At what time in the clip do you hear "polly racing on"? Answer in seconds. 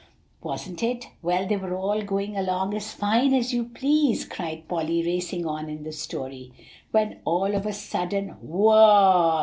4.67-5.69